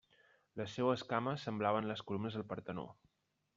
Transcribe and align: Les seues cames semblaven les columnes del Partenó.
Les 0.61 0.73
seues 0.77 1.03
cames 1.11 1.45
semblaven 1.49 1.89
les 1.93 2.03
columnes 2.09 2.39
del 2.41 2.49
Partenó. 2.55 2.89